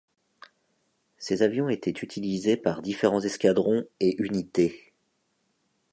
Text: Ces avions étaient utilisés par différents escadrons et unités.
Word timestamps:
Ces 1.19 1.43
avions 1.43 1.69
étaient 1.69 1.91
utilisés 1.91 2.57
par 2.57 2.81
différents 2.81 3.21
escadrons 3.21 3.85
et 3.99 4.19
unités. 4.19 4.93